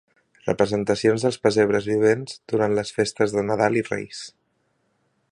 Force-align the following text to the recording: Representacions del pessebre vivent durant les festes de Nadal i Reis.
Representacions 0.45 1.25
del 1.25 1.35
pessebre 1.43 1.81
vivent 1.87 2.23
durant 2.53 2.73
les 2.79 2.93
festes 2.95 3.35
de 3.35 3.43
Nadal 3.51 3.77
i 3.83 3.87
Reis. 3.91 4.23